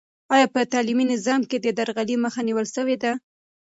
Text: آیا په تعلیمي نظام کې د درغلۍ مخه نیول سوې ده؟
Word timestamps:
آیا 0.35 0.47
په 0.53 0.61
تعلیمي 0.73 1.05
نظام 1.13 1.41
کې 1.49 1.57
د 1.61 1.67
درغلۍ 1.79 2.15
مخه 2.25 2.41
نیول 2.47 2.67
سوې 2.75 2.95
ده؟ 3.03 3.11